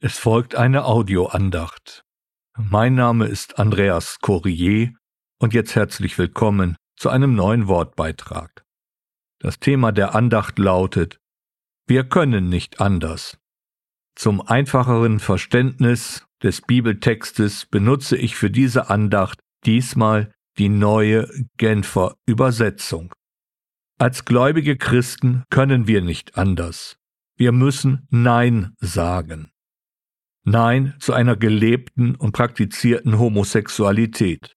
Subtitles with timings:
[0.00, 2.04] Es folgt eine Audioandacht.
[2.56, 4.92] Mein Name ist Andreas Corrier
[5.40, 8.64] und jetzt herzlich willkommen zu einem neuen Wortbeitrag.
[9.40, 11.18] Das Thema der Andacht lautet
[11.88, 13.38] Wir können nicht anders.
[14.14, 23.12] Zum einfacheren Verständnis des Bibeltextes benutze ich für diese Andacht diesmal die neue Genfer Übersetzung.
[23.98, 26.98] Als gläubige Christen können wir nicht anders.
[27.36, 29.50] Wir müssen Nein sagen.
[30.50, 34.56] Nein zu einer gelebten und praktizierten Homosexualität.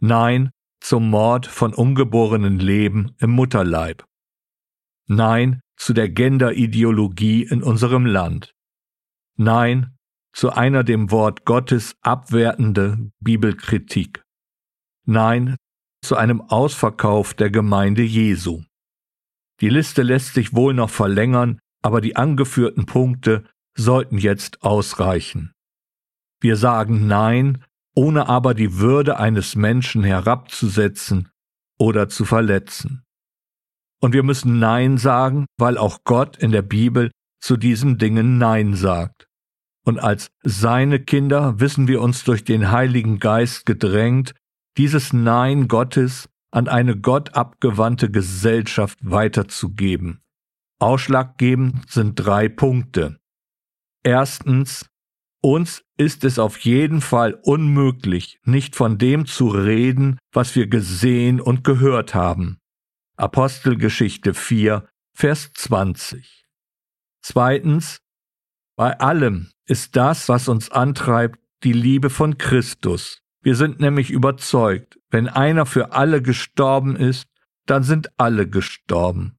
[0.00, 0.50] Nein
[0.80, 4.04] zum Mord von ungeborenen Leben im Mutterleib.
[5.06, 8.54] Nein zu der Genderideologie in unserem Land.
[9.38, 9.96] Nein
[10.34, 14.22] zu einer dem Wort Gottes abwertende Bibelkritik.
[15.06, 15.56] Nein
[16.04, 18.62] zu einem Ausverkauf der Gemeinde Jesu.
[19.62, 23.44] Die Liste lässt sich wohl noch verlängern, aber die angeführten Punkte
[23.78, 25.52] sollten jetzt ausreichen.
[26.40, 31.30] Wir sagen Nein, ohne aber die Würde eines Menschen herabzusetzen
[31.78, 33.02] oder zu verletzen.
[34.00, 38.74] Und wir müssen Nein sagen, weil auch Gott in der Bibel zu diesen Dingen Nein
[38.74, 39.26] sagt.
[39.84, 44.34] Und als seine Kinder wissen wir uns durch den Heiligen Geist gedrängt,
[44.76, 50.20] dieses Nein Gottes an eine Gott abgewandte Gesellschaft weiterzugeben.
[50.78, 53.18] Ausschlaggebend sind drei Punkte.
[54.02, 54.86] Erstens,
[55.42, 61.40] uns ist es auf jeden Fall unmöglich, nicht von dem zu reden, was wir gesehen
[61.40, 62.58] und gehört haben.
[63.16, 66.46] Apostelgeschichte 4, Vers 20.
[67.22, 67.98] Zweitens,
[68.76, 73.20] bei allem ist das, was uns antreibt, die Liebe von Christus.
[73.42, 77.26] Wir sind nämlich überzeugt, wenn einer für alle gestorben ist,
[77.66, 79.36] dann sind alle gestorben.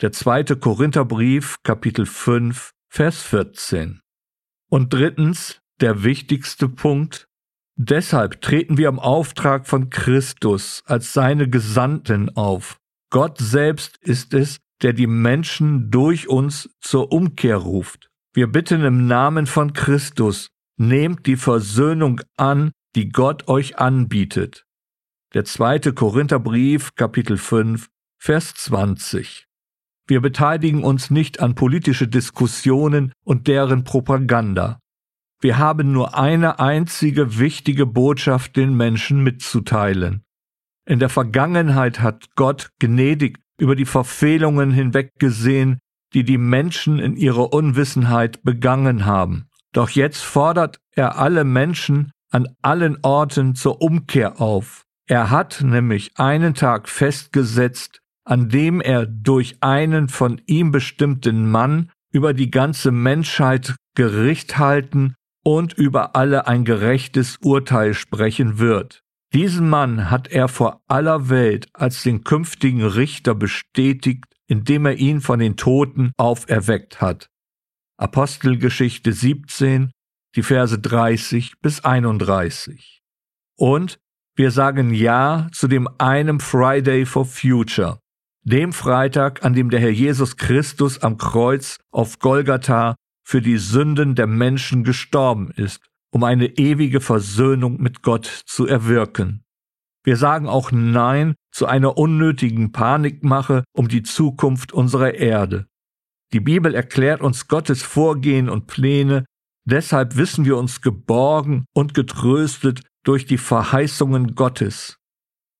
[0.00, 4.00] Der zweite Korintherbrief, Kapitel 5, Vers 14.
[4.70, 7.28] Und drittens, der wichtigste Punkt,
[7.76, 12.78] deshalb treten wir im Auftrag von Christus als seine Gesandten auf.
[13.10, 18.10] Gott selbst ist es, der die Menschen durch uns zur Umkehr ruft.
[18.34, 24.64] Wir bitten im Namen von Christus, nehmt die Versöhnung an, die Gott euch anbietet.
[25.34, 29.47] Der zweite Korintherbrief, Kapitel 5, Vers 20.
[30.08, 34.80] Wir beteiligen uns nicht an politische Diskussionen und deren Propaganda.
[35.40, 40.24] Wir haben nur eine einzige wichtige Botschaft den Menschen mitzuteilen.
[40.86, 45.78] In der Vergangenheit hat Gott gnädig über die Verfehlungen hinweggesehen,
[46.14, 49.48] die die Menschen in ihrer Unwissenheit begangen haben.
[49.72, 54.86] Doch jetzt fordert er alle Menschen an allen Orten zur Umkehr auf.
[55.06, 61.90] Er hat nämlich einen Tag festgesetzt, an dem er durch einen von ihm bestimmten Mann
[62.12, 69.02] über die ganze Menschheit Gericht halten und über alle ein gerechtes Urteil sprechen wird.
[69.32, 75.22] Diesen Mann hat er vor aller Welt als den künftigen Richter bestätigt, indem er ihn
[75.22, 77.28] von den Toten auferweckt hat.
[77.96, 79.90] Apostelgeschichte 17,
[80.36, 83.00] die Verse 30 bis 31.
[83.56, 83.98] Und
[84.36, 88.00] wir sagen Ja zu dem einem Friday for Future,
[88.48, 94.14] dem Freitag, an dem der Herr Jesus Christus am Kreuz auf Golgatha für die Sünden
[94.14, 99.44] der Menschen gestorben ist, um eine ewige Versöhnung mit Gott zu erwirken.
[100.02, 105.66] Wir sagen auch Nein zu einer unnötigen Panikmache um die Zukunft unserer Erde.
[106.32, 109.26] Die Bibel erklärt uns Gottes Vorgehen und Pläne,
[109.66, 114.98] deshalb wissen wir uns geborgen und getröstet durch die Verheißungen Gottes.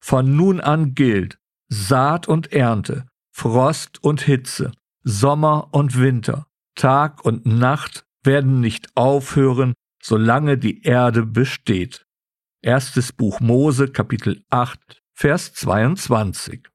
[0.03, 1.38] Von nun an gilt,
[1.70, 4.72] Saat und Ernte, Frost und Hitze,
[5.04, 12.06] Sommer und Winter, Tag und Nacht werden nicht aufhören, solange die Erde besteht.
[12.62, 16.68] Erstes Buch Mose, Kapitel 8, Vers 22.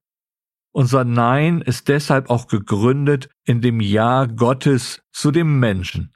[0.72, 6.14] Unser Nein ist deshalb auch gegründet in dem Ja Gottes zu dem Menschen.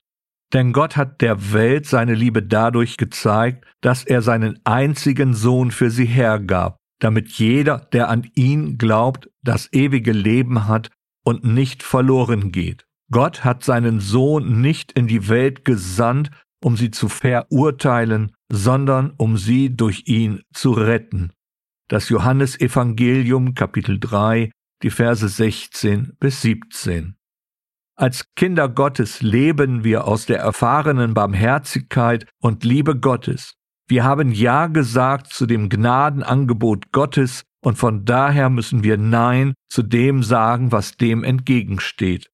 [0.53, 5.91] Denn Gott hat der Welt seine Liebe dadurch gezeigt, dass er seinen einzigen Sohn für
[5.91, 10.89] sie hergab, damit jeder, der an ihn glaubt, das ewige Leben hat
[11.23, 12.85] und nicht verloren geht.
[13.11, 16.31] Gott hat seinen Sohn nicht in die Welt gesandt,
[16.63, 21.31] um sie zu verurteilen, sondern um sie durch ihn zu retten.
[21.87, 24.51] Das Johannesevangelium Kapitel 3,
[24.83, 27.15] die Verse 16 bis 17.
[27.95, 33.56] Als Kinder Gottes leben wir aus der erfahrenen Barmherzigkeit und Liebe Gottes
[33.87, 39.81] wir haben Ja gesagt zu dem Gnadenangebot Gottes und von daher müssen wir Nein zu
[39.81, 42.29] dem sagen, was dem entgegensteht.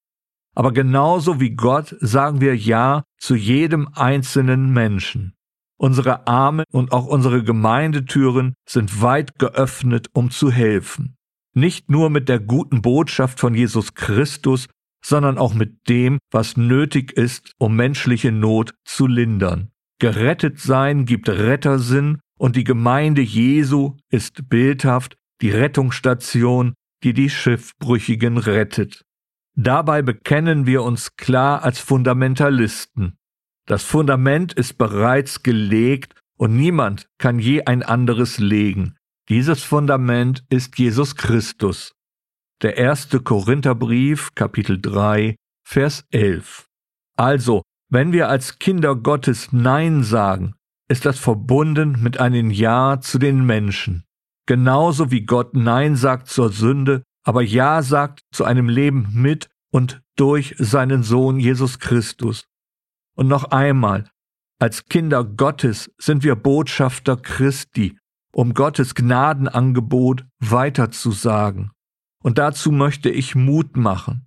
[0.55, 5.33] Aber genauso wie Gott sagen wir Ja zu jedem einzelnen Menschen.
[5.77, 11.17] Unsere Arme und auch unsere Gemeindetüren sind weit geöffnet, um zu helfen.
[11.53, 14.67] Nicht nur mit der guten Botschaft von Jesus Christus,
[15.03, 19.72] sondern auch mit dem, was nötig ist, um menschliche Not zu lindern.
[20.03, 26.73] Gerettet sein gibt Rettersinn und die Gemeinde Jesu ist bildhaft die Rettungsstation,
[27.05, 29.05] die die Schiffbrüchigen rettet.
[29.55, 33.15] Dabei bekennen wir uns klar als Fundamentalisten.
[33.65, 38.97] Das Fundament ist bereits gelegt und niemand kann je ein anderes legen.
[39.29, 41.94] Dieses Fundament ist Jesus Christus.
[42.61, 46.67] Der erste Korintherbrief, Kapitel 3, Vers 11.
[47.15, 47.61] Also,
[47.94, 50.56] wenn wir als Kinder Gottes Nein sagen,
[50.90, 54.04] ist das verbunden mit einem Ja zu den Menschen.
[54.48, 60.01] Genauso wie Gott Nein sagt zur Sünde, aber Ja sagt zu einem Leben mit und
[60.16, 62.48] durch seinen Sohn Jesus Christus.
[63.16, 64.10] Und noch einmal,
[64.60, 68.00] als Kinder Gottes sind wir Botschafter Christi,
[68.34, 71.69] um Gottes Gnadenangebot weiterzusagen.
[72.24, 74.25] Und dazu möchte ich Mut machen.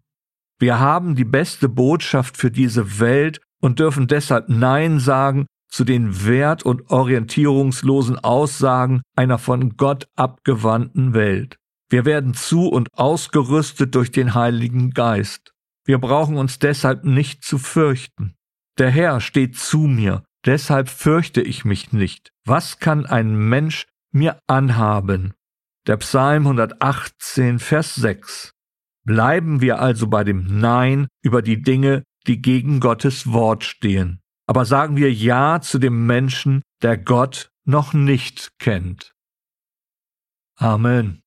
[0.60, 6.24] Wir haben die beste Botschaft für diese Welt und dürfen deshalb Nein sagen zu den
[6.24, 11.56] wert- und orientierungslosen Aussagen einer von Gott abgewandten Welt.
[11.88, 15.52] Wir werden zu und ausgerüstet durch den Heiligen Geist.
[15.84, 18.34] Wir brauchen uns deshalb nicht zu fürchten.
[18.78, 22.32] Der Herr steht zu mir, deshalb fürchte ich mich nicht.
[22.44, 25.34] Was kann ein Mensch mir anhaben?
[25.86, 28.52] Der Psalm 118, Vers 6.
[29.04, 34.20] Bleiben wir also bei dem Nein über die Dinge, die gegen Gottes Wort stehen.
[34.46, 39.14] Aber sagen wir Ja zu dem Menschen, der Gott noch nicht kennt.
[40.56, 41.22] Amen.